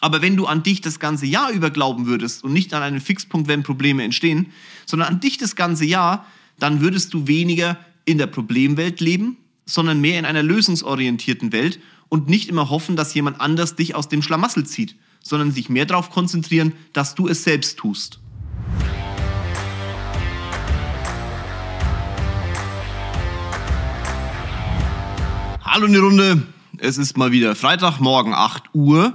[0.00, 3.00] Aber wenn du an dich das ganze Jahr über glauben würdest und nicht an einen
[3.00, 4.52] Fixpunkt, wenn Probleme entstehen,
[4.86, 6.26] sondern an dich das ganze Jahr,
[6.58, 12.28] dann würdest du weniger in der Problemwelt leben, sondern mehr in einer lösungsorientierten Welt und
[12.28, 16.10] nicht immer hoffen, dass jemand anders dich aus dem Schlamassel zieht, sondern sich mehr darauf
[16.10, 18.20] konzentrieren, dass du es selbst tust.
[25.60, 26.42] Hallo in die Runde.
[26.78, 29.14] Es ist mal wieder Freitagmorgen 8 Uhr.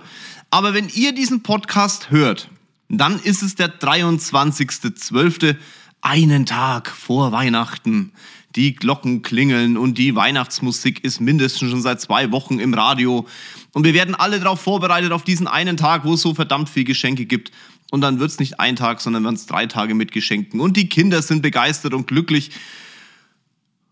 [0.54, 2.47] Aber wenn ihr diesen Podcast hört,
[2.88, 5.55] dann ist es der 23.12.,
[6.02, 8.12] einen Tag vor Weihnachten.
[8.55, 13.26] Die Glocken klingeln und die Weihnachtsmusik ist mindestens schon seit zwei Wochen im Radio.
[13.73, 16.84] Und wir werden alle darauf vorbereitet, auf diesen einen Tag, wo es so verdammt viel
[16.84, 17.49] Geschenke gibt.
[17.90, 20.59] Und dann wird es nicht ein Tag, sondern werden es drei Tage mit Geschenken.
[20.59, 22.51] Und die Kinder sind begeistert und glücklich.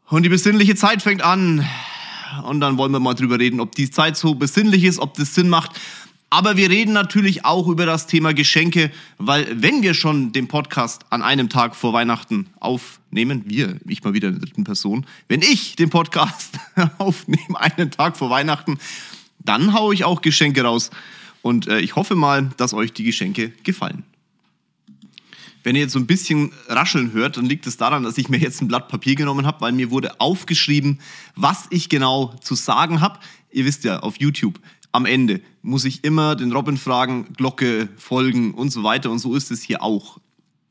[0.09, 1.67] Und die besinnliche Zeit fängt an.
[2.43, 5.33] Und dann wollen wir mal drüber reden, ob die Zeit so besinnlich ist, ob das
[5.33, 5.71] Sinn macht.
[6.33, 11.03] Aber wir reden natürlich auch über das Thema Geschenke, weil wenn wir schon den Podcast
[11.09, 15.41] an einem Tag vor Weihnachten aufnehmen, wir, ich mal wieder in der dritten Person, wenn
[15.41, 16.57] ich den Podcast
[16.99, 18.79] aufnehme einen Tag vor Weihnachten,
[19.39, 20.89] dann haue ich auch Geschenke raus.
[21.41, 24.03] Und äh, ich hoffe mal, dass euch die Geschenke gefallen.
[25.63, 28.37] Wenn ihr jetzt so ein bisschen rascheln hört, dann liegt es daran, dass ich mir
[28.37, 31.01] jetzt ein Blatt Papier genommen habe, weil mir wurde aufgeschrieben,
[31.35, 33.19] was ich genau zu sagen habe.
[33.51, 38.53] Ihr wisst ja, auf YouTube am Ende muss ich immer den Robin fragen, Glocke folgen
[38.53, 39.11] und so weiter.
[39.11, 40.19] Und so ist es hier auch.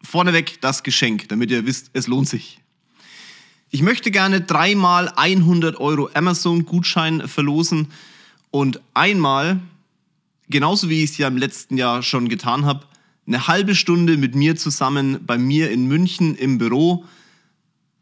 [0.02, 2.60] Vorneweg das Geschenk, damit ihr wisst, es lohnt sich.
[3.70, 7.88] Ich möchte gerne dreimal 100 Euro Amazon-Gutschein verlosen
[8.50, 9.60] und einmal,
[10.48, 12.84] genauso wie ich es ja im letzten Jahr schon getan habe,
[13.26, 17.04] eine halbe Stunde mit mir zusammen bei mir in München im Büro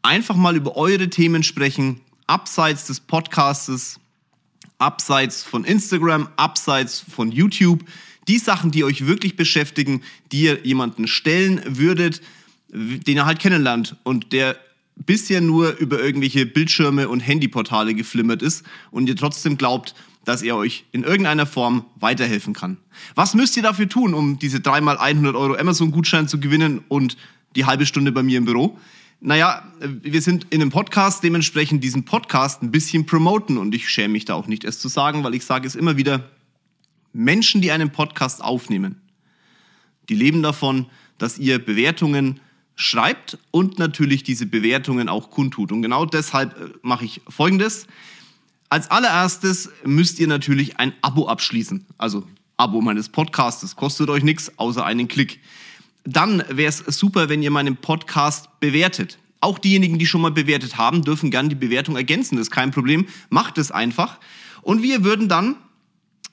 [0.01, 3.99] einfach mal über eure Themen sprechen, abseits des Podcastes,
[4.79, 7.83] abseits von Instagram, abseits von YouTube,
[8.27, 12.21] die Sachen, die euch wirklich beschäftigen, die ihr jemanden stellen würdet,
[12.69, 14.57] den ihr halt kennenlernt und der
[14.95, 19.95] bisher nur über irgendwelche Bildschirme und Handyportale geflimmert ist und ihr trotzdem glaubt,
[20.25, 22.77] dass er euch in irgendeiner Form weiterhelfen kann.
[23.15, 27.17] Was müsst ihr dafür tun, um diese dreimal 100 Euro Amazon-Gutschein zu gewinnen und
[27.55, 28.77] die halbe Stunde bei mir im Büro?
[29.21, 34.13] Naja, wir sind in einem Podcast, dementsprechend diesen Podcast ein bisschen promoten und ich schäme
[34.13, 36.29] mich da auch nicht, es zu sagen, weil ich sage es immer wieder,
[37.11, 39.01] Menschen, die einen Podcast aufnehmen,
[40.07, 40.85] die leben davon,
[41.17, 42.39] dass ihr Bewertungen
[42.75, 45.73] schreibt und natürlich diese Bewertungen auch kundtut.
[45.73, 47.87] Und genau deshalb äh, mache ich Folgendes.
[48.69, 51.85] Als allererstes müsst ihr natürlich ein Abo abschließen.
[51.97, 52.25] Also
[52.55, 55.41] Abo meines Podcasts, kostet euch nichts, außer einen Klick
[56.03, 59.17] dann wäre es super, wenn ihr meinen Podcast bewertet.
[59.41, 62.35] Auch diejenigen, die schon mal bewertet haben, dürfen gerne die Bewertung ergänzen.
[62.35, 63.07] Das ist kein Problem.
[63.29, 64.19] Macht es einfach.
[64.61, 65.55] Und wir würden dann,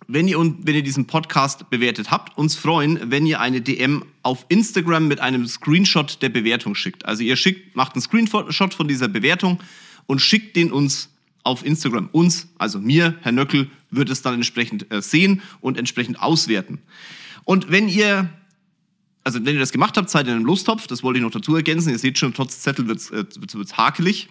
[0.09, 4.47] wenn ihr, wenn ihr diesen Podcast bewertet habt, uns freuen, wenn ihr eine DM auf
[4.49, 7.05] Instagram mit einem Screenshot der Bewertung schickt.
[7.05, 9.61] Also ihr schickt, macht einen Screenshot von dieser Bewertung
[10.07, 11.11] und schickt den uns
[11.45, 12.09] auf Instagram.
[12.13, 16.79] Uns, also mir, Herr Nöckel, wird es dann entsprechend äh, sehen und entsprechend auswerten.
[17.45, 18.29] Und wenn ihr
[19.27, 21.33] also wenn ihr das gemacht habt, seid ihr in einem Lostopf, das wollte ich noch
[21.33, 21.91] dazu ergänzen.
[21.91, 24.29] Ihr seht schon, trotz Zettel wird es äh, hakelig.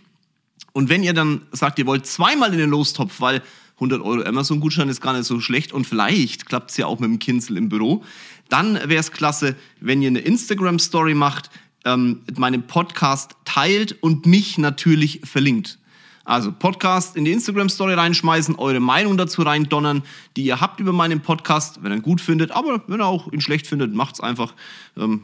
[0.72, 4.88] Und wenn ihr dann sagt, ihr wollt zweimal in den Lostopf, weil 100 Euro Amazon-Gutschein
[4.88, 7.68] ist gar nicht so schlecht und vielleicht klappt es ja auch mit dem Kinzel im
[7.68, 8.06] Büro,
[8.48, 11.50] dann wäre es klasse, wenn ihr eine Instagram-Story macht,
[11.84, 15.78] ähm, meinen Podcast teilt und mich natürlich verlinkt.
[16.26, 20.02] Also Podcast in die Instagram-Story reinschmeißen, eure Meinung dazu reindonnern,
[20.36, 22.52] die ihr habt über meinen Podcast, wenn ihr ihn gut findet.
[22.52, 24.56] Aber wenn ihr auch ihn schlecht findet, macht's einfach.
[24.98, 25.22] Ähm,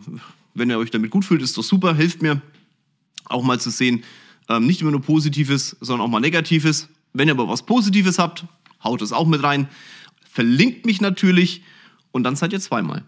[0.53, 2.39] wenn ihr euch damit gut fühlt, ist doch super, hilft mir
[3.25, 4.03] auch mal zu sehen,
[4.47, 6.87] ähm, nicht immer nur Positives, sondern auch mal Negatives.
[7.13, 8.45] Wenn ihr aber was Positives habt,
[8.83, 9.69] haut es auch mit rein.
[10.31, 11.63] Verlinkt mich natürlich
[12.11, 13.03] und dann seid ihr zweimal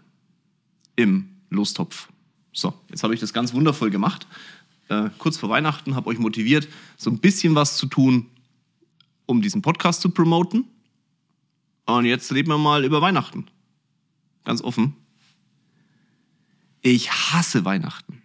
[0.96, 2.08] im Lostopf.
[2.52, 4.26] So, jetzt habe ich das ganz wundervoll gemacht
[4.88, 8.26] äh, kurz vor Weihnachten, habe euch motiviert, so ein bisschen was zu tun,
[9.26, 10.64] um diesen Podcast zu promoten.
[11.86, 13.46] Und jetzt reden wir mal über Weihnachten.
[14.44, 14.94] Ganz offen.
[16.82, 18.22] Ich hasse Weihnachten.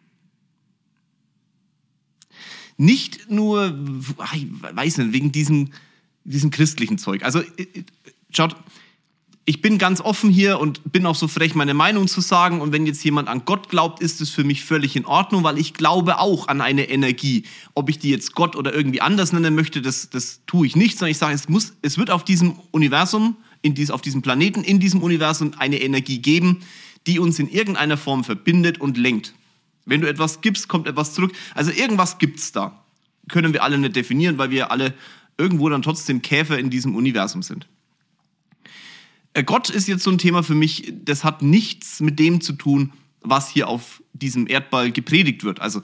[2.77, 3.77] Nicht nur,
[4.33, 5.71] ich weiß nicht, wegen diesem,
[6.23, 7.23] diesem christlichen Zeug.
[7.23, 7.83] Also, äh, äh,
[8.31, 8.55] schaut,
[9.49, 12.61] ich bin ganz offen hier und bin auch so frech, meine Meinung zu sagen.
[12.61, 15.57] Und wenn jetzt jemand an Gott glaubt, ist es für mich völlig in Ordnung, weil
[15.57, 17.45] ich glaube auch an eine Energie.
[17.73, 20.99] Ob ich die jetzt Gott oder irgendwie anders nennen möchte, das, das tue ich nicht,
[20.99, 24.63] sondern ich sage, es, muss, es wird auf diesem Universum, in dies, auf diesem Planeten,
[24.63, 26.59] in diesem Universum eine Energie geben,
[27.07, 29.33] die uns in irgendeiner Form verbindet und lenkt.
[29.83, 31.31] Wenn du etwas gibst, kommt etwas zurück.
[31.55, 32.85] Also irgendwas gibt's da.
[33.29, 34.93] Können wir alle nicht definieren, weil wir alle
[35.39, 37.65] irgendwo dann trotzdem Käfer in diesem Universum sind.
[39.39, 42.53] Äh, Gott ist jetzt so ein Thema für mich, das hat nichts mit dem zu
[42.53, 42.91] tun,
[43.21, 45.61] was hier auf diesem Erdball gepredigt wird.
[45.61, 45.81] Also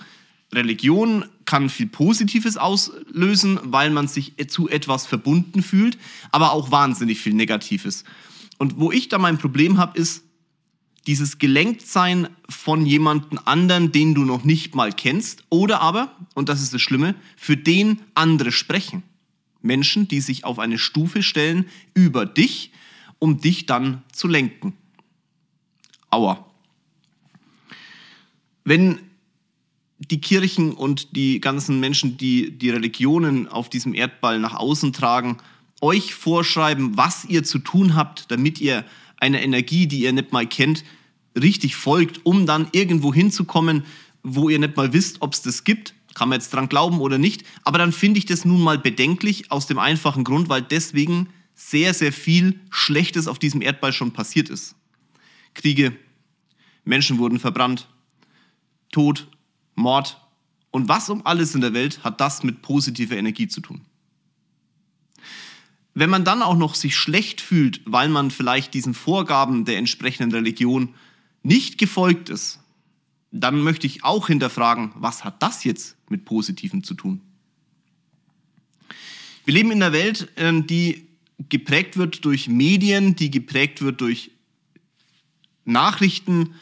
[0.54, 5.98] Religion kann viel Positives auslösen, weil man sich zu etwas verbunden fühlt,
[6.32, 8.04] aber auch wahnsinnig viel Negatives.
[8.58, 10.24] Und wo ich da mein Problem habe, ist
[11.08, 16.62] dieses Gelenktsein von jemandem anderen, den du noch nicht mal kennst, oder aber, und das
[16.62, 19.04] ist das Schlimme, für den andere sprechen.
[19.62, 22.72] Menschen, die sich auf eine Stufe stellen über dich,
[23.26, 24.74] um dich dann zu lenken.
[26.12, 26.46] Aua.
[28.64, 29.00] Wenn
[29.98, 35.38] die Kirchen und die ganzen Menschen, die die Religionen auf diesem Erdball nach außen tragen,
[35.82, 38.86] euch vorschreiben, was ihr zu tun habt, damit ihr
[39.18, 40.84] eine Energie, die ihr nicht mal kennt,
[41.36, 43.86] richtig folgt, um dann irgendwo hinzukommen,
[44.22, 45.96] wo ihr nicht mal wisst, ob es das gibt.
[46.14, 47.44] Kann man jetzt dran glauben oder nicht.
[47.64, 51.94] Aber dann finde ich das nun mal bedenklich aus dem einfachen Grund, weil deswegen sehr,
[51.94, 54.76] sehr viel Schlechtes auf diesem Erdball schon passiert ist.
[55.54, 55.98] Kriege,
[56.84, 57.88] Menschen wurden verbrannt,
[58.92, 59.28] Tod,
[59.74, 60.22] Mord
[60.72, 63.82] und was um alles in der Welt hat das mit positiver Energie zu tun.
[65.94, 70.34] Wenn man dann auch noch sich schlecht fühlt, weil man vielleicht diesen Vorgaben der entsprechenden
[70.34, 70.94] Religion
[71.42, 72.60] nicht gefolgt ist,
[73.32, 77.22] dann möchte ich auch hinterfragen, was hat das jetzt mit Positivem zu tun?
[79.46, 81.05] Wir leben in einer Welt, ähm, die
[81.50, 84.32] geprägt wird durch Medien, die geprägt wird durch
[85.66, 86.56] Nachrichten,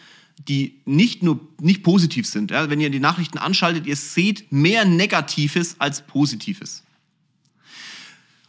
[0.47, 2.51] die nicht nur nicht positiv sind.
[2.51, 6.83] Ja, wenn ihr die Nachrichten anschaltet, ihr seht mehr Negatives als Positives.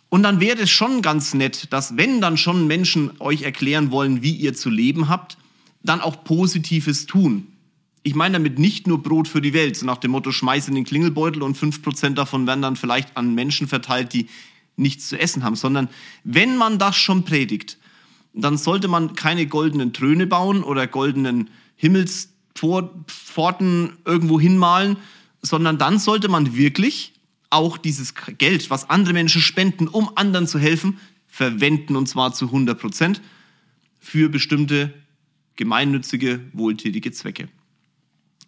[0.08, 4.22] Und dann wäre es schon ganz nett, dass wenn dann schon Menschen euch erklären wollen,
[4.22, 5.36] wie ihr zu leben habt,
[5.82, 7.48] dann auch Positives tun.
[8.04, 10.74] Ich meine damit nicht nur Brot für die Welt, so nach dem Motto, schmeiß in
[10.74, 14.28] den Klingelbeutel und fünf Prozent davon werden dann vielleicht an Menschen verteilt, die
[14.76, 15.88] nichts zu essen haben, sondern
[16.24, 17.78] wenn man das schon predigt,
[18.32, 24.96] dann sollte man keine goldenen Tröne bauen oder goldenen Himmelspforten irgendwo hinmalen,
[25.42, 27.12] sondern dann sollte man wirklich
[27.50, 30.98] auch dieses Geld, was andere Menschen spenden, um anderen zu helfen,
[31.28, 33.20] verwenden und zwar zu 100 Prozent
[34.00, 34.92] für bestimmte
[35.56, 37.48] gemeinnützige, wohltätige Zwecke.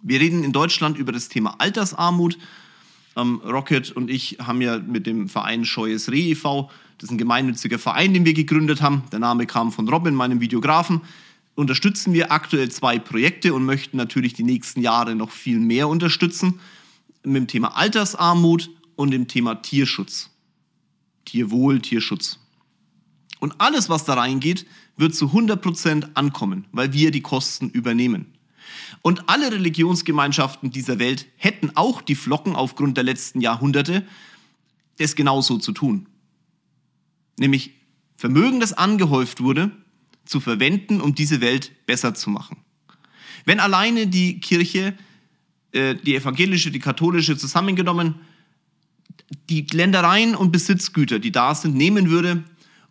[0.02, 2.38] Wir reden in Deutschland über das Thema Altersarmut.
[3.16, 7.18] Ähm, Rocket und ich haben ja mit dem Verein Scheues Reh e.V., das ist ein
[7.18, 9.02] gemeinnütziger Verein, den wir gegründet haben.
[9.12, 11.02] Der Name kam von Robin, meinem Videografen
[11.56, 16.60] unterstützen wir aktuell zwei Projekte und möchten natürlich die nächsten Jahre noch viel mehr unterstützen
[17.24, 20.30] mit dem Thema Altersarmut und dem Thema Tierschutz.
[21.24, 22.38] Tierwohl, Tierschutz.
[23.40, 24.66] Und alles, was da reingeht,
[24.96, 28.35] wird zu 100% ankommen, weil wir die Kosten übernehmen.
[29.02, 34.06] Und alle Religionsgemeinschaften dieser Welt hätten auch die Flocken aufgrund der letzten Jahrhunderte,
[34.98, 36.06] das genauso zu tun.
[37.38, 37.72] Nämlich
[38.16, 39.70] Vermögen, das angehäuft wurde,
[40.24, 42.56] zu verwenden, um diese Welt besser zu machen.
[43.44, 44.94] Wenn alleine die Kirche,
[45.72, 48.16] äh, die evangelische, die katholische zusammengenommen,
[49.50, 52.44] die Ländereien und Besitzgüter, die da sind, nehmen würde,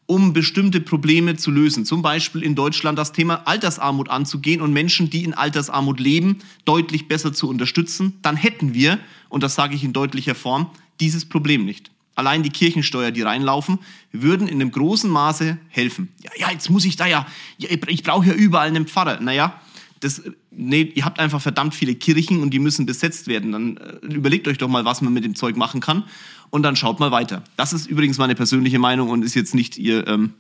[0.08, 1.86] um bestimmte Probleme zu lösen.
[1.86, 7.08] Zum Beispiel in Deutschland das Thema Altersarmut anzugehen und Menschen, die in Altersarmut leben, deutlich
[7.08, 9.00] besser zu unterstützen, dann hätten wir,
[9.30, 10.70] und das sage ich in deutlicher Form,
[11.00, 13.80] dieses Problem nicht allein die Kirchensteuer, die reinlaufen,
[14.12, 16.14] würden in einem großen Maße helfen.
[16.24, 17.28] Ja, ja jetzt muss ich da ja,
[17.58, 19.20] ich brauche ja überall einen Pfarrer.
[19.20, 19.60] Naja,
[20.00, 20.22] das,
[20.52, 23.52] nee, ihr habt einfach verdammt viele Kirchen und die müssen besetzt werden.
[23.52, 26.04] Dann äh, überlegt euch doch mal, was man mit dem Zeug machen kann
[26.50, 27.44] und dann schaut mal weiter.
[27.58, 30.34] Das ist übrigens meine persönliche Meinung und ist jetzt nicht ihr, ähm,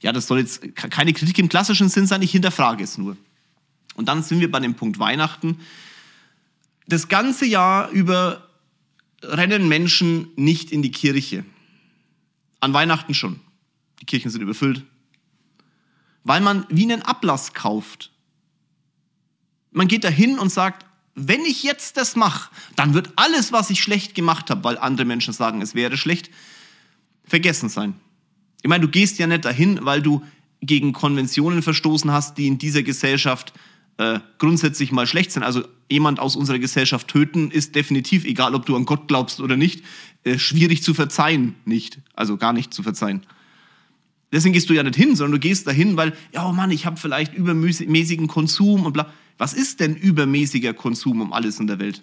[0.00, 3.16] ja, das soll jetzt keine Kritik im klassischen Sinn sein, ich hinterfrage es nur.
[3.94, 5.60] Und dann sind wir bei dem Punkt Weihnachten.
[6.86, 8.48] Das ganze Jahr über
[9.22, 11.44] rennen Menschen nicht in die Kirche.
[12.60, 13.40] An Weihnachten schon.
[14.00, 14.84] Die Kirchen sind überfüllt.
[16.24, 18.10] Weil man wie einen Ablass kauft.
[19.72, 23.82] Man geht dahin und sagt, wenn ich jetzt das mache, dann wird alles, was ich
[23.82, 26.30] schlecht gemacht habe, weil andere Menschen sagen, es wäre schlecht,
[27.24, 27.94] vergessen sein.
[28.62, 30.22] Ich meine, du gehst ja nicht dahin, weil du
[30.60, 33.52] gegen Konventionen verstoßen hast, die in dieser Gesellschaft
[33.96, 35.42] äh, grundsätzlich mal schlecht sind.
[35.42, 39.56] Also jemand aus unserer Gesellschaft töten ist definitiv, egal ob du an Gott glaubst oder
[39.56, 39.84] nicht,
[40.24, 41.98] äh, schwierig zu verzeihen, nicht.
[42.14, 43.26] Also gar nicht zu verzeihen.
[44.32, 46.86] Deswegen gehst du ja nicht hin, sondern du gehst dahin, weil, ja, oh Mann, ich
[46.86, 49.12] habe vielleicht übermäßigen Konsum und bla.
[49.38, 52.02] Was ist denn übermäßiger Konsum um alles in der Welt?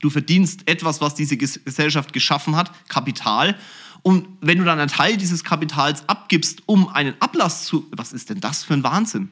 [0.00, 3.56] Du verdienst etwas, was diese Gesellschaft geschaffen hat, Kapital.
[4.02, 8.28] Und wenn du dann einen Teil dieses Kapitals abgibst, um einen Ablass zu, was ist
[8.28, 9.30] denn das für ein Wahnsinn?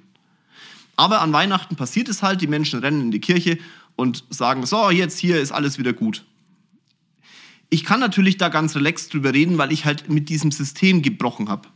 [0.96, 3.58] Aber an Weihnachten passiert es halt, die Menschen rennen in die Kirche
[3.96, 6.24] und sagen, so, jetzt hier ist alles wieder gut.
[7.68, 11.48] Ich kann natürlich da ganz relaxed drüber reden, weil ich halt mit diesem System gebrochen
[11.48, 11.68] habe.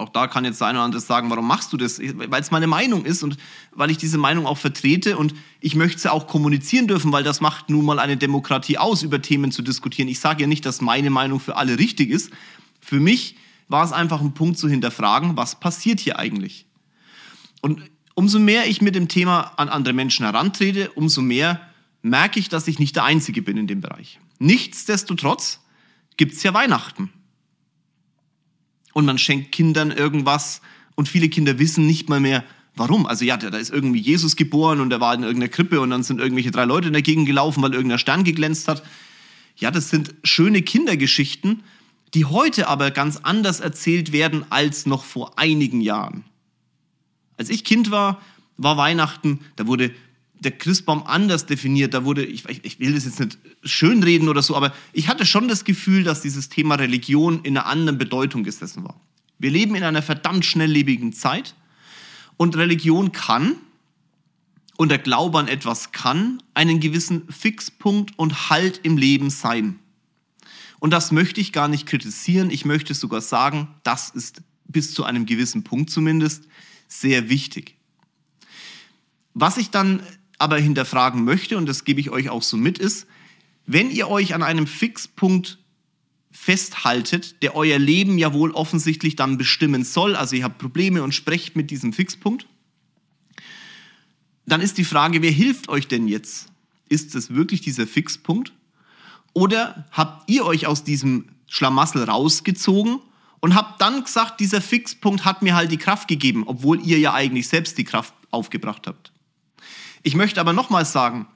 [0.00, 2.00] Auch da kann jetzt der eine oder andere sagen, warum machst du das?
[2.00, 3.36] Weil es meine Meinung ist und
[3.72, 7.40] weil ich diese Meinung auch vertrete und ich möchte sie auch kommunizieren dürfen, weil das
[7.40, 10.08] macht nun mal eine Demokratie aus, über Themen zu diskutieren.
[10.08, 12.30] Ich sage ja nicht, dass meine Meinung für alle richtig ist.
[12.80, 13.36] Für mich
[13.68, 16.66] war es einfach ein Punkt zu hinterfragen, was passiert hier eigentlich?
[17.60, 17.82] Und
[18.14, 21.60] umso mehr ich mit dem Thema an andere Menschen herantrete, umso mehr
[22.00, 24.18] merke ich, dass ich nicht der Einzige bin in dem Bereich.
[24.38, 25.60] Nichtsdestotrotz
[26.16, 27.12] gibt es ja Weihnachten
[28.92, 30.60] und man schenkt Kindern irgendwas
[30.94, 32.44] und viele Kinder wissen nicht mal mehr,
[32.76, 33.06] warum.
[33.06, 36.02] Also ja, da ist irgendwie Jesus geboren und er war in irgendeiner Krippe und dann
[36.02, 38.82] sind irgendwelche drei Leute in der Gegend gelaufen, weil irgendein Stern geglänzt hat.
[39.56, 41.62] Ja, das sind schöne Kindergeschichten,
[42.14, 46.24] die heute aber ganz anders erzählt werden als noch vor einigen Jahren.
[47.36, 48.20] Als ich Kind war,
[48.56, 49.92] war Weihnachten, da wurde
[50.40, 51.94] der Christbaum anders definiert.
[51.94, 55.48] Da wurde, ich, ich will das jetzt nicht schönreden oder so, aber ich hatte schon
[55.48, 58.98] das Gefühl, dass dieses Thema Religion in einer anderen Bedeutung gesessen war.
[59.38, 61.54] Wir leben in einer verdammt schnelllebigen Zeit
[62.36, 63.56] und Religion kann
[64.76, 69.78] und der Glaube an etwas kann einen gewissen Fixpunkt und Halt im Leben sein.
[70.78, 72.50] Und das möchte ich gar nicht kritisieren.
[72.50, 76.44] Ich möchte sogar sagen, das ist bis zu einem gewissen Punkt zumindest
[76.88, 77.76] sehr wichtig.
[79.34, 80.02] Was ich dann
[80.40, 83.06] aber hinterfragen möchte, und das gebe ich euch auch so mit, ist,
[83.66, 85.58] wenn ihr euch an einem Fixpunkt
[86.32, 91.14] festhaltet, der euer Leben ja wohl offensichtlich dann bestimmen soll, also ihr habt Probleme und
[91.14, 92.46] sprecht mit diesem Fixpunkt,
[94.46, 96.46] dann ist die Frage, wer hilft euch denn jetzt?
[96.88, 98.52] Ist es wirklich dieser Fixpunkt?
[99.34, 102.98] Oder habt ihr euch aus diesem Schlamassel rausgezogen
[103.40, 107.12] und habt dann gesagt, dieser Fixpunkt hat mir halt die Kraft gegeben, obwohl ihr ja
[107.12, 109.09] eigentlich selbst die Kraft aufgebracht habt?
[110.02, 111.26] Ich möchte aber nochmals sagen,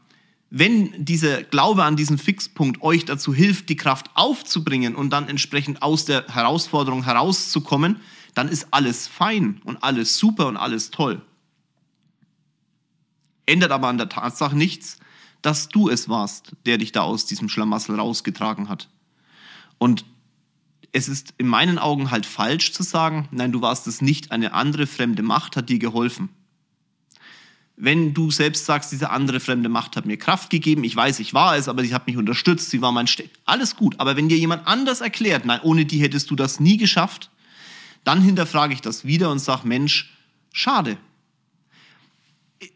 [0.51, 5.83] wenn dieser Glaube an diesen Fixpunkt euch dazu hilft, die Kraft aufzubringen und dann entsprechend
[5.83, 8.01] aus der Herausforderung herauszukommen,
[8.35, 11.21] dann ist alles fein und alles super und alles toll.
[13.47, 14.99] Ändert aber an der Tatsache nichts,
[15.43, 18.89] dass du es warst, der dich da aus diesem Schlamassel rausgetragen hat.
[19.79, 20.07] Und
[20.93, 24.55] es ist in meinen Augen halt falsch zu sagen, nein, du warst es nicht, eine
[24.55, 26.31] andere fremde Macht hat dir geholfen
[27.77, 31.35] wenn du selbst sagst, diese andere fremde Macht hat mir Kraft gegeben, ich weiß, ich
[31.35, 33.99] war es, aber sie hat mich unterstützt, sie war mein Ste alles gut.
[33.99, 37.31] Aber wenn dir jemand anders erklärt, nein, ohne die hättest du das nie geschafft,
[38.05, 40.15] dann hinterfrage ich das wieder und sage, Mensch,
[40.53, 40.99] schade.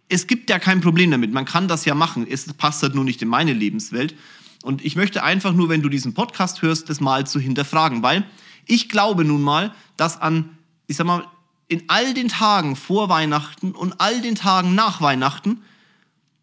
[0.09, 3.05] Es gibt ja kein Problem damit, man kann das ja machen, es passt halt nur
[3.05, 4.17] nicht in meine Lebenswelt.
[4.63, 8.25] Und ich möchte einfach nur, wenn du diesen Podcast hörst, das mal zu hinterfragen, weil
[8.67, 11.25] ich glaube nun mal, dass an, ich sag mal,
[11.69, 15.63] in all den Tagen vor Weihnachten und all den Tagen nach Weihnachten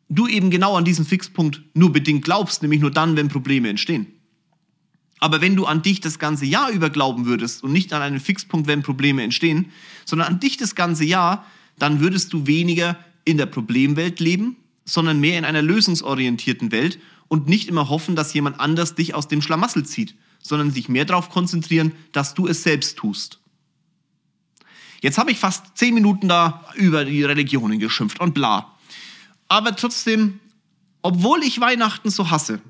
[0.09, 4.07] du eben genau an diesen Fixpunkt nur bedingt glaubst, nämlich nur dann, wenn Probleme entstehen.
[5.19, 8.19] Aber wenn du an dich das ganze Jahr über glauben würdest und nicht an einen
[8.19, 9.71] Fixpunkt, wenn Probleme entstehen,
[10.03, 11.45] sondern an dich das ganze Jahr,
[11.79, 17.47] dann würdest du weniger in der Problemwelt leben, sondern mehr in einer lösungsorientierten Welt und
[17.47, 21.29] nicht immer hoffen, dass jemand anders dich aus dem Schlamassel zieht, sondern sich mehr darauf
[21.29, 23.39] konzentrieren, dass du es selbst tust.
[25.01, 28.75] Jetzt habe ich fast zehn Minuten da über die Religionen geschimpft und bla.
[29.47, 30.39] Aber trotzdem,
[31.01, 32.61] obwohl ich Weihnachten so hasse,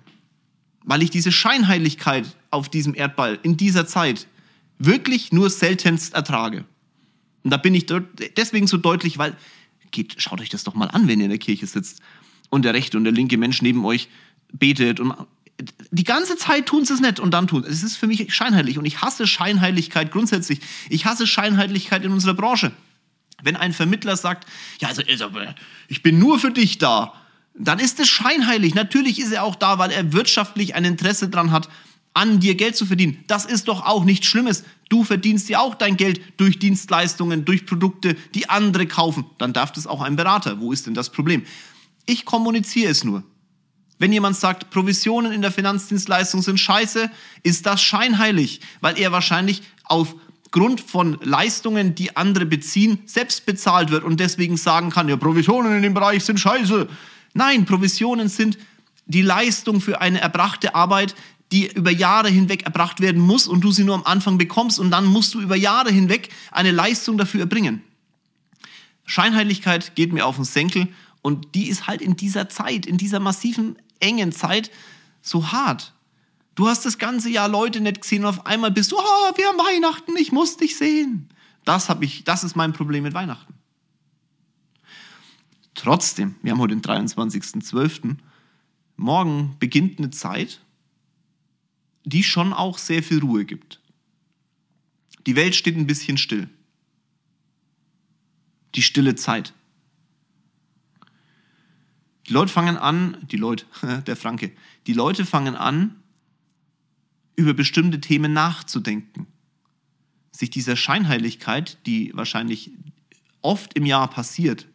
[0.84, 4.28] weil ich diese Scheinheiligkeit auf diesem Erdball in dieser Zeit
[4.78, 6.66] wirklich nur seltenst ertrage.
[7.44, 7.86] Und da bin ich
[8.38, 9.36] deswegen so deutlich, weil,
[9.92, 12.02] geht, schaut euch das doch mal an, wenn ihr in der Kirche sitzt
[12.50, 14.10] und der rechte und der linke Mensch neben euch
[14.52, 15.14] betet und
[15.92, 17.64] die ganze Zeit tun sie es nicht und dann tun.
[17.68, 20.60] Es ist für mich scheinheilig und ich hasse Scheinheiligkeit grundsätzlich.
[20.90, 22.72] Ich hasse Scheinheiligkeit in unserer Branche.
[23.42, 24.48] Wenn ein Vermittler sagt,
[24.80, 25.30] ja, also, also
[25.88, 27.14] ich bin nur für dich da,
[27.58, 28.76] dann ist es scheinheilig.
[28.76, 31.70] Natürlich ist er auch da, weil er wirtschaftlich ein Interesse daran hat,
[32.14, 33.24] an dir Geld zu verdienen.
[33.28, 34.64] Das ist doch auch nichts Schlimmes.
[34.90, 39.26] Du verdienst ja auch dein Geld durch Dienstleistungen, durch Produkte, die andere kaufen.
[39.38, 40.60] Dann darf das auch ein Berater.
[40.60, 41.44] Wo ist denn das Problem?
[42.06, 43.24] Ich kommuniziere es nur.
[43.98, 47.10] Wenn jemand sagt, Provisionen in der Finanzdienstleistung sind scheiße,
[47.44, 54.04] ist das scheinheilig, weil er wahrscheinlich aufgrund von Leistungen, die andere beziehen, selbst bezahlt wird
[54.04, 56.88] und deswegen sagen kann, ja, Provisionen in dem Bereich sind scheiße.
[57.34, 58.58] Nein, Provisionen sind
[59.06, 61.16] die Leistung für eine erbrachte Arbeit,
[61.52, 64.92] die über Jahre hinweg erbracht werden muss und du sie nur am Anfang bekommst und
[64.92, 67.82] dann musst du über Jahre hinweg eine Leistung dafür erbringen.
[69.06, 70.88] Scheinheiligkeit geht mir auf den Senkel
[71.22, 74.72] und die ist halt in dieser Zeit, in dieser massiven engen Zeit
[75.22, 75.94] so hart.
[76.56, 79.48] Du hast das ganze Jahr Leute nicht gesehen und auf einmal bist du, oh, wir
[79.48, 81.30] haben Weihnachten, ich muss dich sehen.
[81.66, 83.54] Das, hab ich, das ist mein Problem mit Weihnachten.
[85.74, 88.16] Trotzdem, wir haben heute den 23.12.
[88.96, 90.62] Morgen beginnt eine Zeit,
[92.06, 93.82] die schon auch sehr viel Ruhe gibt.
[95.26, 96.50] Die Welt steht ein bisschen still.
[98.76, 99.54] die stille Zeit.
[102.28, 103.66] Die Leute fangen an, die Leute,
[104.08, 104.52] der Franke,
[104.88, 105.96] die Leute fangen an,
[107.36, 109.28] über bestimmte Themen nachzudenken.
[110.32, 112.72] Sich dieser Scheinheiligkeit, die wahrscheinlich
[113.42, 114.68] oft im Jahr passiert,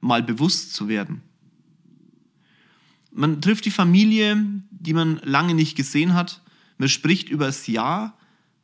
[0.00, 1.22] mal bewusst zu werden.
[3.10, 6.42] Man trifft die Familie, die man lange nicht gesehen hat,
[6.78, 8.15] man spricht über das Jahr,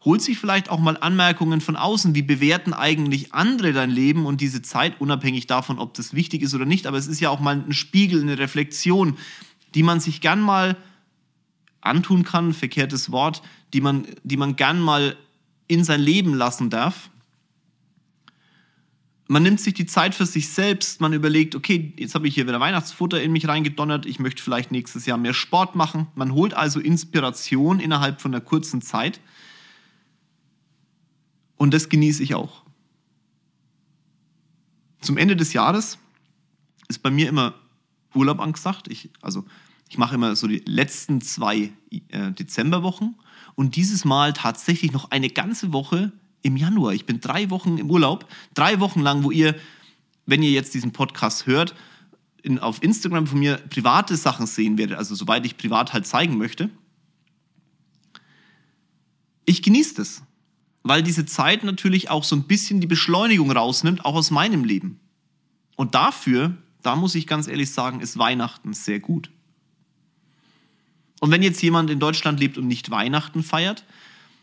[0.04, 4.40] holt sich vielleicht auch mal Anmerkungen von außen, wie bewerten eigentlich andere dein Leben und
[4.40, 7.40] diese Zeit, unabhängig davon, ob das wichtig ist oder nicht, aber es ist ja auch
[7.40, 9.16] mal ein Spiegel, eine Reflexion,
[9.74, 10.76] die man sich gern mal
[11.80, 13.42] antun kann, verkehrtes Wort,
[13.72, 15.16] die man, die man gern mal
[15.68, 17.10] in sein Leben lassen darf.
[19.28, 22.46] Man nimmt sich die Zeit für sich selbst, man überlegt, okay, jetzt habe ich hier
[22.46, 26.08] wieder Weihnachtsfutter in mich reingedonnert, ich möchte vielleicht nächstes Jahr mehr Sport machen.
[26.14, 29.20] Man holt also Inspiration innerhalb von einer kurzen Zeit.
[31.62, 32.64] Und das genieße ich auch.
[35.00, 35.96] Zum Ende des Jahres
[36.88, 37.54] ist bei mir immer
[38.16, 38.88] Urlaub angesagt.
[38.88, 39.44] Ich, also
[39.88, 41.70] ich mache immer so die letzten zwei
[42.08, 43.14] äh, Dezemberwochen
[43.54, 46.10] und dieses Mal tatsächlich noch eine ganze Woche
[46.42, 46.94] im Januar.
[46.94, 49.54] Ich bin drei Wochen im Urlaub, drei Wochen lang, wo ihr,
[50.26, 51.76] wenn ihr jetzt diesen Podcast hört,
[52.42, 56.38] in, auf Instagram von mir private Sachen sehen werdet, also soweit ich privat halt zeigen
[56.38, 56.70] möchte.
[59.44, 60.24] Ich genieße das,
[60.82, 65.00] weil diese Zeit natürlich auch so ein bisschen die Beschleunigung rausnimmt, auch aus meinem Leben.
[65.76, 69.30] Und dafür, da muss ich ganz ehrlich sagen, ist Weihnachten sehr gut.
[71.20, 73.84] Und wenn jetzt jemand in Deutschland lebt und nicht Weihnachten feiert,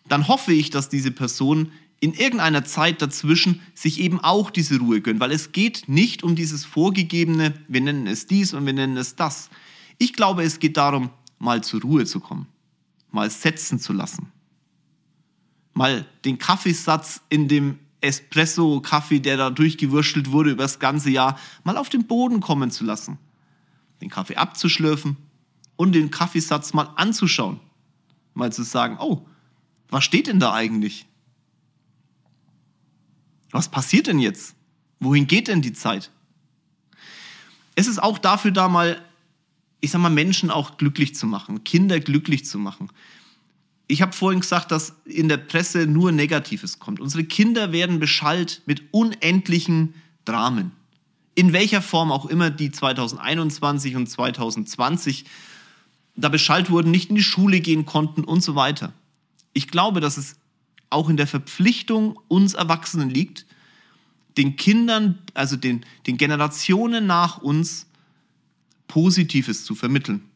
[0.07, 5.01] dann hoffe ich, dass diese Person in irgendeiner Zeit dazwischen sich eben auch diese Ruhe
[5.01, 8.95] gönnt, weil es geht nicht um dieses vorgegebene, wir nennen es dies und wir nennen
[8.95, 9.49] es das.
[9.97, 12.47] Ich glaube, es geht darum, mal zur Ruhe zu kommen,
[13.11, 14.31] mal setzen zu lassen,
[15.73, 21.77] mal den Kaffeesatz in dem Espresso-Kaffee, der da durchgewurschtelt wurde über das ganze Jahr, mal
[21.77, 23.17] auf den Boden kommen zu lassen,
[24.01, 25.17] den Kaffee abzuschlürfen
[25.75, 27.59] und den Kaffeesatz mal anzuschauen,
[28.33, 29.25] mal zu sagen, oh,
[29.89, 31.05] was steht denn da eigentlich?
[33.51, 34.55] Was passiert denn jetzt?
[34.99, 36.11] Wohin geht denn die Zeit?
[37.75, 39.01] Es ist auch dafür da, mal,
[39.81, 42.89] ich sag mal, Menschen auch glücklich zu machen, Kinder glücklich zu machen.
[43.91, 46.99] Ich habe vorhin gesagt, dass in der Presse nur Negatives kommt.
[46.99, 50.73] Unsere Kinder werden beschallt mit unendlichen Dramen.
[51.33, 55.25] In welcher Form auch immer die 2021 und 2020
[56.15, 58.93] da beschallt wurden, nicht in die Schule gehen konnten und so weiter.
[59.53, 60.35] Ich glaube, dass es
[60.91, 63.47] auch in der Verpflichtung uns Erwachsenen liegt,
[64.37, 67.87] den Kindern, also den, den Generationen nach uns,
[68.87, 70.28] Positives zu vermitteln.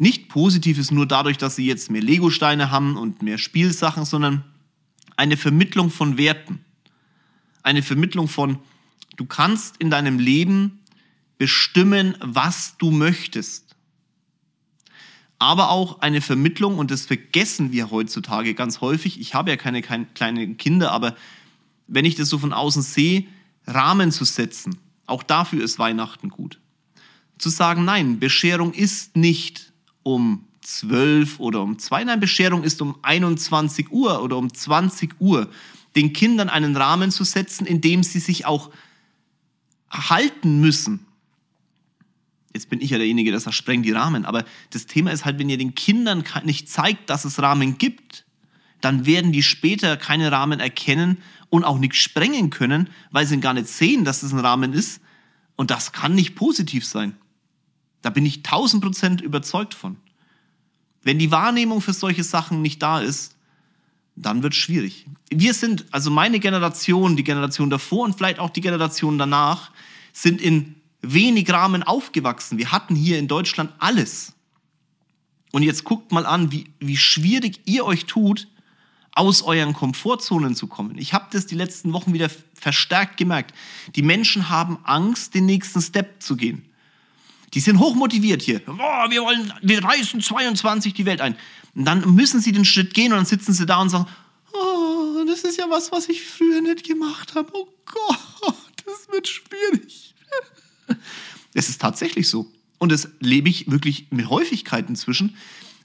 [0.00, 4.44] Nicht Positives nur dadurch, dass sie jetzt mehr Legosteine haben und mehr Spielsachen, sondern
[5.16, 6.64] eine Vermittlung von Werten.
[7.62, 8.58] Eine Vermittlung von,
[9.16, 10.80] du kannst in deinem Leben
[11.36, 13.70] bestimmen, was du möchtest
[15.40, 19.18] aber auch eine Vermittlung, und das vergessen wir heutzutage ganz häufig.
[19.18, 21.16] Ich habe ja keine kleinen Kinder, aber
[21.86, 23.24] wenn ich das so von außen sehe,
[23.66, 26.60] Rahmen zu setzen, auch dafür ist Weihnachten gut.
[27.38, 29.69] Zu sagen, nein, Bescherung ist nicht
[30.02, 35.50] um 12 oder um 2, nein, Bescherung ist um 21 Uhr oder um 20 Uhr.
[35.96, 38.70] Den Kindern einen Rahmen zu setzen, in dem sie sich auch
[39.90, 41.06] halten müssen
[42.52, 44.24] Jetzt bin ich ja derjenige, der sagt, spreng die Rahmen.
[44.24, 48.24] Aber das Thema ist halt, wenn ihr den Kindern nicht zeigt, dass es Rahmen gibt,
[48.80, 53.54] dann werden die später keine Rahmen erkennen und auch nichts sprengen können, weil sie gar
[53.54, 55.00] nicht sehen, dass es ein Rahmen ist.
[55.54, 57.16] Und das kann nicht positiv sein.
[58.02, 59.96] Da bin ich tausend Prozent überzeugt von.
[61.02, 63.34] Wenn die Wahrnehmung für solche Sachen nicht da ist,
[64.16, 65.06] dann wird es schwierig.
[65.30, 69.70] Wir sind, also meine Generation, die Generation davor und vielleicht auch die Generation danach,
[70.12, 72.58] sind in wenig Rahmen aufgewachsen.
[72.58, 74.34] Wir hatten hier in Deutschland alles.
[75.52, 78.46] Und jetzt guckt mal an, wie, wie schwierig ihr euch tut,
[79.12, 80.96] aus euren Komfortzonen zu kommen.
[80.98, 83.54] Ich habe das die letzten Wochen wieder verstärkt gemerkt.
[83.96, 86.69] Die Menschen haben Angst, den nächsten Step zu gehen.
[87.54, 88.60] Die sind hochmotiviert hier.
[88.60, 91.36] Boah, wir wollen, wir reißen 22 die Welt ein.
[91.74, 94.06] Und dann müssen sie den Schritt gehen und dann sitzen sie da und sagen,
[94.52, 97.50] oh, das ist ja was, was ich früher nicht gemacht habe.
[97.52, 100.14] Oh Gott, das wird schwierig.
[101.52, 102.46] Es ist tatsächlich so.
[102.78, 105.36] Und das lebe ich wirklich mit Häufigkeit inzwischen.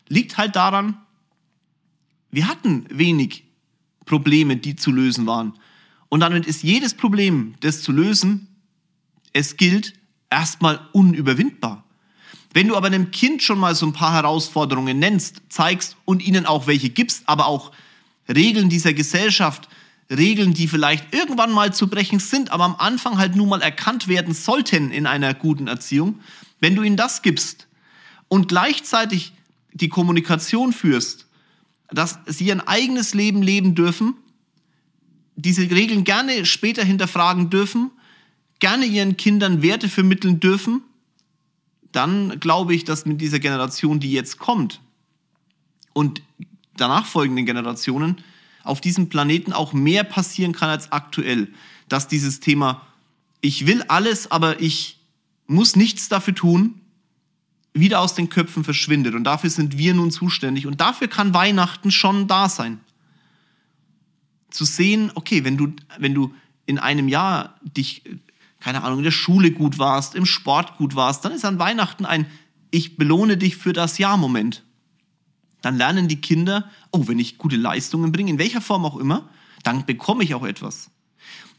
[0.08, 1.00] Liegt halt daran,
[2.30, 3.46] wir hatten wenig
[4.06, 5.54] Probleme, die zu lösen waren.
[6.10, 8.48] Und damit ist jedes Problem, das zu lösen,
[9.34, 9.94] es gilt,
[10.30, 11.84] erstmal unüberwindbar.
[12.54, 16.46] Wenn du aber einem Kind schon mal so ein paar Herausforderungen nennst, zeigst und ihnen
[16.46, 17.72] auch welche gibst, aber auch
[18.28, 19.68] Regeln dieser Gesellschaft
[20.10, 24.08] Regeln, die vielleicht irgendwann mal zu brechen sind, aber am Anfang halt nun mal erkannt
[24.08, 26.20] werden sollten in einer guten Erziehung,
[26.60, 27.68] wenn du ihnen das gibst
[28.28, 29.34] und gleichzeitig
[29.74, 31.26] die Kommunikation führst,
[31.90, 34.16] dass sie ein eigenes Leben leben dürfen,
[35.36, 37.92] diese Regeln gerne später hinterfragen dürfen,
[38.60, 40.82] gerne ihren Kindern Werte vermitteln dürfen,
[41.92, 44.82] dann glaube ich, dass mit dieser Generation, die jetzt kommt
[45.94, 46.22] und
[46.76, 48.18] danach folgenden Generationen,
[48.64, 51.54] auf diesem Planeten auch mehr passieren kann als aktuell.
[51.88, 52.82] Dass dieses Thema,
[53.40, 55.00] ich will alles, aber ich
[55.48, 56.82] muss nichts dafür tun,
[57.74, 59.14] wieder aus den Köpfen verschwindet.
[59.16, 60.66] Und dafür sind wir nun zuständig.
[60.66, 62.80] Und dafür kann Weihnachten schon da sein.
[64.50, 66.34] Zu sehen, okay, wenn du, wenn du
[66.66, 68.02] in einem Jahr dich,
[68.60, 72.06] keine Ahnung, in der Schule gut warst, im Sport gut warst, dann ist an Weihnachten
[72.06, 72.26] ein
[72.72, 74.64] Ich belohne dich für das Jahr-Moment
[75.66, 79.28] dann lernen die Kinder, oh, wenn ich gute Leistungen bringe, in welcher Form auch immer,
[79.64, 80.92] dann bekomme ich auch etwas.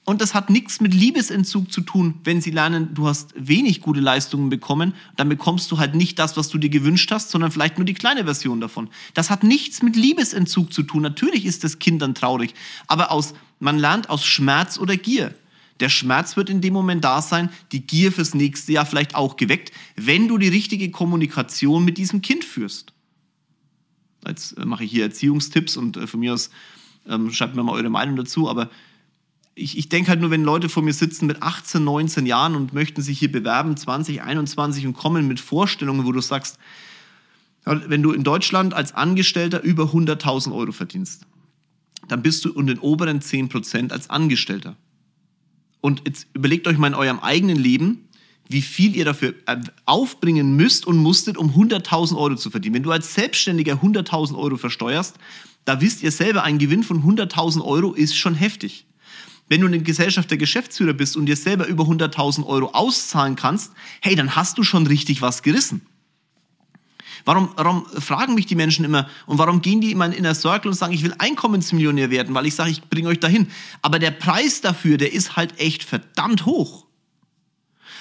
[0.05, 3.99] Und das hat nichts mit Liebesentzug zu tun, wenn sie lernen, du hast wenig gute
[3.99, 7.79] Leistungen bekommen, dann bekommst du halt nicht das, was du dir gewünscht hast, sondern vielleicht
[7.79, 8.91] nur die kleine Version davon.
[9.15, 11.03] Das hat nichts mit Liebesentzug zu tun.
[11.03, 12.55] Natürlich ist das Kind dann traurig,
[12.87, 15.35] aber aus, man lernt aus Schmerz oder Gier.
[15.81, 19.37] Der Schmerz wird in dem Moment da sein, die Gier fürs nächste Jahr vielleicht auch
[19.37, 22.93] geweckt, wenn du die richtige Kommunikation mit diesem Kind führst.
[24.27, 26.51] Jetzt mache ich hier Erziehungstipps und äh, von mir aus
[27.09, 28.71] ähm, schreibt mir mal eure Meinung dazu, aber
[29.55, 32.75] ich, ich denke halt nur, wenn Leute vor mir sitzen mit 18, 19 Jahren und
[32.75, 36.59] möchten sich hier bewerben, 20, 21 und kommen mit Vorstellungen, wo du sagst,
[37.65, 41.27] wenn du in Deutschland als Angestellter über 100.000 Euro verdienst,
[42.07, 44.77] dann bist du in den oberen 10 Prozent als Angestellter.
[45.87, 48.09] Und jetzt überlegt euch mal in eurem eigenen Leben,
[48.49, 52.75] wie viel ihr dafür äh, aufbringen müsst und musstet, um 100.000 Euro zu verdienen.
[52.75, 55.15] Wenn du als Selbstständiger 100.000 Euro versteuerst,
[55.65, 58.89] da wisst ihr selber, ein Gewinn von 100.000 Euro ist schon heftig.
[59.49, 63.71] Wenn du eine Gesellschaft der Geschäftsführer bist und dir selber über 100.000 Euro auszahlen kannst,
[64.03, 65.83] hey, dann hast du schon richtig was gerissen.
[67.27, 70.71] Warum, warum fragen mich die Menschen immer und warum gehen die immer in Inner Circle
[70.71, 73.49] und sagen, ich will Einkommensmillionär werden, weil ich sage, ich bringe euch dahin.
[73.83, 76.87] Aber der Preis dafür, der ist halt echt verdammt hoch.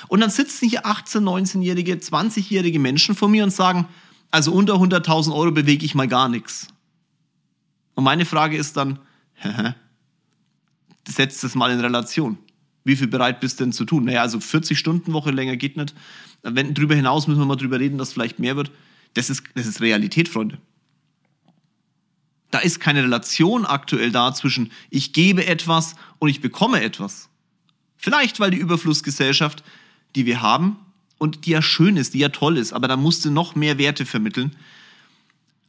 [0.10, 3.88] Und dann sitzen hier 18, 19-jährige, 20-jährige Menschen vor mir und sagen,
[4.30, 6.68] also unter 100.000 Euro bewege ich mal gar nichts.
[7.96, 9.00] Und meine Frage ist dann,
[11.08, 12.38] setzt das mal in Relation.
[12.84, 14.06] Wie viel bereit bist du denn zu tun?
[14.06, 15.96] Naja, also 40 Stunden Woche länger geht nicht.
[16.44, 18.70] Wenn, drüber hinaus müssen wir mal drüber reden, dass vielleicht mehr wird.
[19.16, 20.60] Das ist, das ist Realität, Freunde.
[22.52, 27.28] Da ist keine Relation aktuell da zwischen ich gebe etwas und ich bekomme etwas.
[27.98, 29.64] Vielleicht, weil die Überflussgesellschaft
[30.16, 30.78] die wir haben
[31.18, 33.78] und die ja schön ist, die ja toll ist, aber da musst du noch mehr
[33.78, 34.56] Werte vermitteln,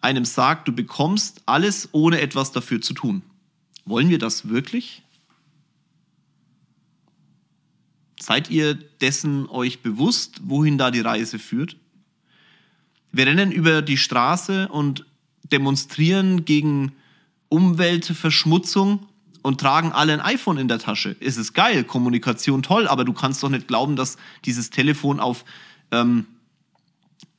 [0.01, 3.23] einem sagt, du bekommst alles, ohne etwas dafür zu tun.
[3.85, 5.03] Wollen wir das wirklich?
[8.21, 11.77] Seid ihr dessen euch bewusst, wohin da die Reise führt?
[13.17, 15.07] Wir rennen über die Straße und
[15.51, 16.93] demonstrieren gegen
[17.49, 19.07] Umweltverschmutzung
[19.41, 21.17] und tragen alle ein iPhone in der Tasche.
[21.21, 25.47] Es ist geil, Kommunikation toll, aber du kannst doch nicht glauben, dass dieses Telefon auf,
[25.93, 26.27] ähm,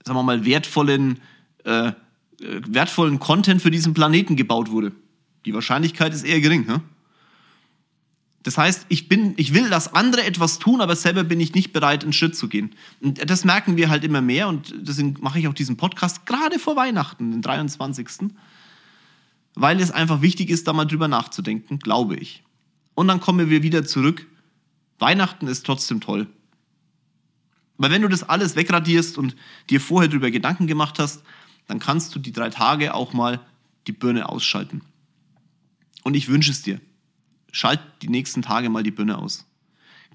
[0.04, 1.20] sagen wir mal, wertvollen,
[1.64, 1.92] äh,
[2.40, 4.94] wertvollen Content für diesen Planeten gebaut wurde.
[5.46, 6.68] Die Wahrscheinlichkeit ist eher gering.
[6.68, 6.82] Hm?
[8.44, 11.74] Das heißt, ich, bin, ich will, dass andere etwas tun, aber selber bin ich nicht
[11.74, 12.76] bereit, einen Schritt zu gehen.
[13.02, 16.60] Und das merken wir halt immer mehr und deswegen mache ich auch diesen Podcast gerade
[16.60, 18.08] vor Weihnachten, den 23
[19.60, 22.44] weil es einfach wichtig ist, da mal drüber nachzudenken, glaube ich.
[22.94, 24.28] Und dann kommen wir wieder zurück.
[25.00, 26.28] Weihnachten ist trotzdem toll.
[27.78, 29.36] Weil wenn du das alles wegradierst und
[29.70, 31.24] dir vorher drüber Gedanken gemacht hast,
[31.68, 33.40] dann kannst du die drei Tage auch mal
[33.88, 34.82] die Birne ausschalten.
[36.04, 36.80] Und ich wünsche es dir.
[37.52, 39.46] Schalt die nächsten Tage mal die Birne aus.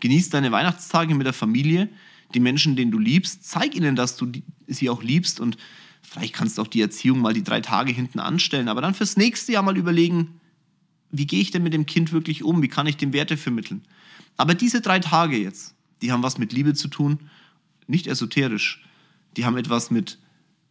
[0.01, 1.89] Genieß deine Weihnachtstage mit der Familie,
[2.35, 3.45] die Menschen, denen du liebst.
[3.45, 4.33] Zeig ihnen, dass du
[4.67, 5.57] sie auch liebst und
[6.03, 9.17] Vielleicht kannst du auch die Erziehung mal die drei Tage hinten anstellen, aber dann fürs
[9.17, 10.41] nächste Jahr mal überlegen,
[11.11, 12.61] wie gehe ich denn mit dem Kind wirklich um?
[12.61, 13.83] Wie kann ich dem Werte vermitteln?
[14.37, 17.31] Aber diese drei Tage jetzt, die haben was mit Liebe zu tun,
[17.87, 18.85] nicht esoterisch.
[19.37, 20.19] Die haben etwas mit,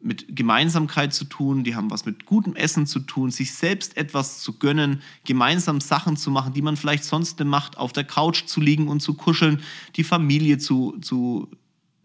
[0.04, 4.42] mit Gemeinsamkeit zu tun, die haben was mit gutem Essen zu tun, sich selbst etwas
[4.42, 8.46] zu gönnen, gemeinsam Sachen zu machen, die man vielleicht sonst nicht macht, auf der Couch
[8.46, 9.62] zu liegen und zu kuscheln,
[9.96, 11.50] die Familie zu, zu,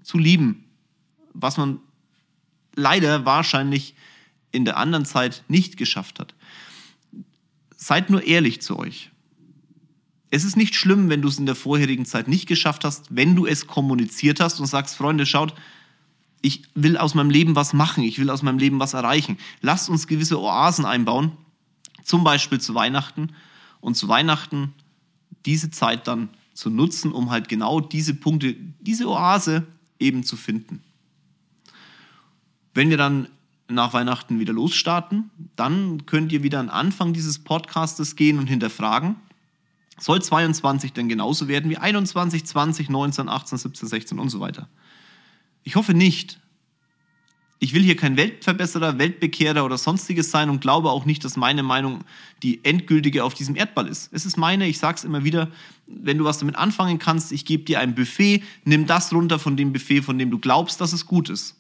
[0.03, 0.65] zu lieben,
[1.33, 1.81] was man
[2.75, 3.95] leider wahrscheinlich
[4.53, 6.35] in der anderen Zeit nicht geschafft hat.
[7.77, 9.11] Seid nur ehrlich zu euch.
[10.31, 13.37] Es ist nicht schlimm, wenn du es in der vorherigen Zeit nicht geschafft hast, wenn
[13.37, 15.55] du es kommuniziert hast und sagst, Freunde, schaut,
[16.43, 19.39] ich will aus meinem Leben was machen, ich will aus meinem Leben was erreichen.
[19.61, 21.33] Lasst uns gewisse Oasen einbauen,
[22.05, 23.31] zum Beispiel zu Weihnachten,
[23.81, 24.75] und zu Weihnachten
[25.45, 29.65] diese Zeit dann zu nutzen, um halt genau diese Punkte, diese Oase
[30.01, 30.83] eben zu finden.
[32.75, 33.29] Wenn wir dann
[33.69, 39.17] nach Weihnachten wieder losstarten, dann könnt ihr wieder an Anfang dieses Podcastes gehen und hinterfragen,
[39.99, 44.69] soll 22 denn genauso werden wie 21, 20, 19, 18, 17, 16 und so weiter?
[45.67, 46.39] Ich hoffe nicht.
[47.59, 51.65] Ich will hier kein Weltverbesserer, Weltbekehrer oder sonstiges sein und glaube auch nicht, dass meine
[51.65, 52.05] Meinung
[52.45, 54.13] die endgültige auf diesem Erdball ist.
[54.13, 55.51] Es ist meine, ich sage es immer wieder,
[55.89, 59.57] wenn du was damit anfangen kannst, ich gebe dir ein Buffet, nimm das runter von
[59.57, 61.57] dem Buffet, von dem du glaubst, dass es gut ist.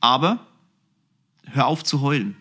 [0.00, 0.46] Aber
[1.46, 2.36] hör auf zu heulen.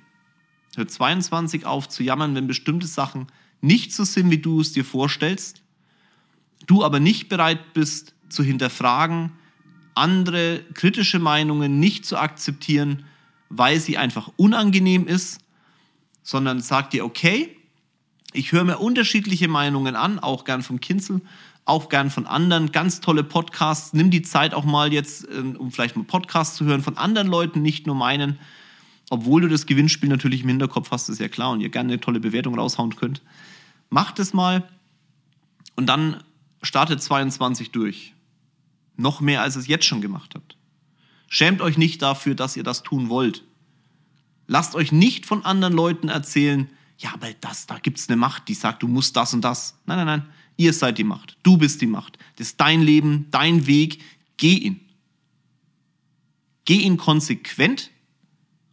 [0.76, 3.28] Hör 22 auf zu jammern, wenn bestimmte Sachen
[3.62, 5.62] nicht so sind, wie du es dir vorstellst,
[6.66, 9.32] du aber nicht bereit bist zu hinterfragen,
[9.96, 13.06] andere kritische Meinungen nicht zu akzeptieren,
[13.50, 15.40] weil sie einfach unangenehm ist,
[16.24, 17.58] sondern sag dir, okay,
[18.34, 21.22] ich höre mir unterschiedliche Meinungen an, auch gern vom Kinzel,
[21.66, 23.94] auch gern von anderen, ganz tolle Podcasts.
[23.94, 27.28] Nimm die Zeit auch mal jetzt, äh, um vielleicht mal Podcasts zu hören von anderen
[27.28, 28.40] Leuten, nicht nur meinen.
[29.10, 32.02] Obwohl du das Gewinnspiel natürlich im Hinterkopf hast, ist ja klar und ihr gerne eine
[32.02, 33.22] tolle Bewertung raushauen könnt.
[33.90, 34.68] Macht es mal
[35.76, 36.24] und dann
[36.62, 38.14] startet 22 durch.
[38.98, 40.58] Noch mehr, als es jetzt schon gemacht habt.
[41.30, 43.44] Schämt euch nicht dafür, dass ihr das tun wollt.
[44.48, 48.56] Lasst euch nicht von anderen Leuten erzählen, ja, aber das, da gibt's eine Macht, die
[48.56, 49.80] sagt, du musst das und das.
[49.86, 50.30] Nein, nein, nein.
[50.58, 51.38] Ihr seid die Macht.
[51.44, 52.18] Du bist die Macht.
[52.38, 54.02] Das ist dein Leben, dein Weg.
[54.38, 54.80] Geh ihn.
[56.66, 57.92] Geh ihn konsequent.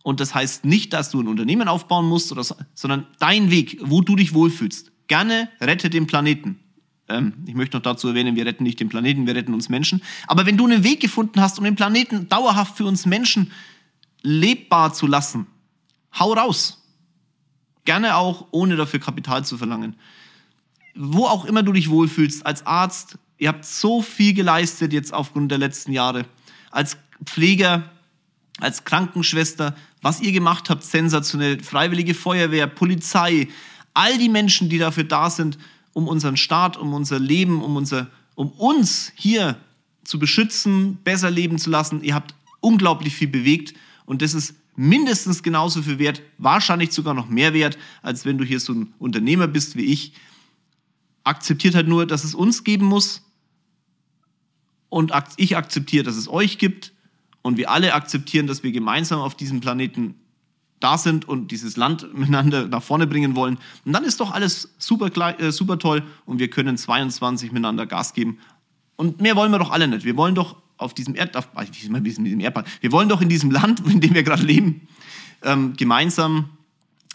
[0.03, 3.79] Und das heißt nicht, dass du ein Unternehmen aufbauen musst, oder so, sondern dein Weg,
[3.83, 4.93] wo du dich wohlfühlst.
[5.07, 6.61] Gerne rette den Planeten.
[7.09, 10.03] Ähm, ich möchte noch dazu erwähnen, wir retten nicht den Planeten, wir retten uns Menschen.
[10.27, 13.53] Aber wenn du einen Weg gefunden hast, um den Planeten dauerhaft für uns Menschen
[14.23, 15.47] lebbar zu lassen,
[16.19, 16.81] hau raus.
[17.85, 19.97] Gerne auch, ohne dafür Kapital zu verlangen.
[20.95, 25.51] Wo auch immer du dich wohlfühlst, als Arzt, ihr habt so viel geleistet jetzt aufgrund
[25.51, 26.25] der letzten Jahre.
[26.71, 27.91] Als Pfleger,
[28.59, 31.63] als Krankenschwester, was ihr gemacht habt, sensationell.
[31.63, 33.49] Freiwillige Feuerwehr, Polizei,
[33.93, 35.59] all die Menschen, die dafür da sind,
[35.95, 39.57] um unseren Staat, um unser Leben, um, unser, um uns hier
[40.05, 42.03] zu beschützen, besser leben zu lassen.
[42.03, 47.29] Ihr habt unglaublich viel bewegt und das ist mindestens genauso viel wert, wahrscheinlich sogar noch
[47.29, 50.13] mehr wert, als wenn du hier so ein Unternehmer bist wie ich.
[51.23, 53.23] Akzeptiert halt nur, dass es uns geben muss
[54.89, 56.93] und ich akzeptiere, dass es euch gibt
[57.43, 60.17] und wir alle akzeptieren, dass wir gemeinsam auf diesem Planeten
[60.81, 63.59] da sind und dieses Land miteinander nach vorne bringen wollen.
[63.85, 65.11] Und dann ist doch alles super,
[65.41, 68.39] äh, super toll und wir können 22 miteinander Gas geben.
[68.97, 70.05] Und mehr wollen wir doch alle nicht.
[70.05, 74.01] Wir wollen doch auf diesem Erd, auf, Erdball, wir wollen doch in diesem Land, in
[74.01, 74.89] dem wir gerade leben,
[75.43, 76.51] ähm, gemeinsam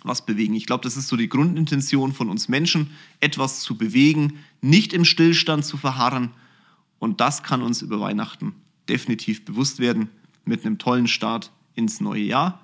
[0.04, 0.54] was bewegen.
[0.54, 5.04] Ich glaube, das ist so die Grundintention von uns Menschen, etwas zu bewegen, nicht im
[5.04, 6.32] Stillstand zu verharren.
[7.00, 8.56] Und das kann uns über Weihnachten
[8.88, 10.10] definitiv bewusst werden
[10.46, 12.62] mit einem tollen Start ins neue Jahr.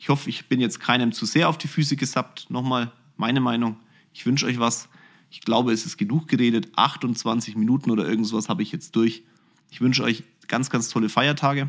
[0.00, 2.46] Ich hoffe, ich bin jetzt keinem zu sehr auf die Füße gesappt.
[2.48, 3.76] Nochmal meine Meinung.
[4.14, 4.88] Ich wünsche euch was.
[5.30, 6.68] Ich glaube, es ist genug geredet.
[6.74, 9.22] 28 Minuten oder irgendwas habe ich jetzt durch.
[9.70, 11.68] Ich wünsche euch ganz, ganz tolle Feiertage.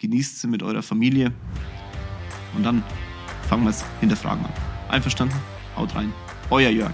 [0.00, 1.32] Genießt sie mit eurer Familie.
[2.54, 2.82] Und dann
[3.48, 4.52] fangen wir es hinterfragen an.
[4.90, 5.34] Einverstanden?
[5.74, 6.12] Haut rein.
[6.50, 6.92] Euer Jörg.